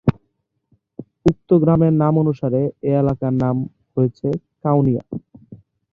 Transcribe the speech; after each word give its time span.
উক্ত 1.25 1.49
গ্রামের 1.61 1.93
নাম 2.01 2.13
অনুসারে 2.21 2.61
এ 2.83 2.91
এলাকার 3.01 3.33
নাম 3.43 3.55
হয়েছে 3.95 4.27
কাউনিয়া। 4.63 5.03